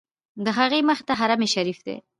د 0.45 0.47
هغې 0.57 0.79
مخې 0.89 1.03
ته 1.07 1.13
حرم 1.19 1.41
شریف 1.53 1.79
دی. 1.85 1.95